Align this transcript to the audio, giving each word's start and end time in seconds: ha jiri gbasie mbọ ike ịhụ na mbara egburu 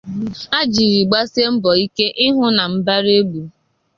ha 0.51 0.59
jiri 0.73 0.99
gbasie 1.09 1.45
mbọ 1.55 1.69
ike 1.85 2.05
ịhụ 2.25 2.45
na 2.55 2.63
mbara 2.73 3.11
egburu 3.19 3.51